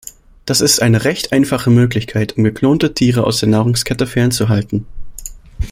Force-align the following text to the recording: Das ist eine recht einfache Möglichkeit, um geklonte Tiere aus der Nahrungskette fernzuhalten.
Das 0.47 0.61
ist 0.61 0.81
eine 0.81 1.03
recht 1.03 1.31
einfache 1.31 1.69
Möglichkeit, 1.69 2.35
um 2.35 2.43
geklonte 2.43 2.95
Tiere 2.95 3.23
aus 3.23 3.39
der 3.39 3.49
Nahrungskette 3.49 4.07
fernzuhalten. 4.07 4.87